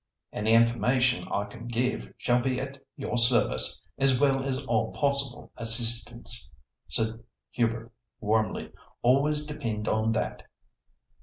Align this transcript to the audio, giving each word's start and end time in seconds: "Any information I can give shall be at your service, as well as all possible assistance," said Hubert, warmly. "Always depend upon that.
"Any 0.33 0.53
information 0.53 1.27
I 1.29 1.45
can 1.45 1.67
give 1.67 2.11
shall 2.17 2.41
be 2.41 2.59
at 2.59 2.83
your 2.95 3.19
service, 3.19 3.87
as 3.99 4.19
well 4.19 4.43
as 4.43 4.63
all 4.65 4.91
possible 4.93 5.51
assistance," 5.57 6.55
said 6.87 7.23
Hubert, 7.51 7.91
warmly. 8.19 8.71
"Always 9.03 9.45
depend 9.45 9.87
upon 9.87 10.13
that. 10.13 10.47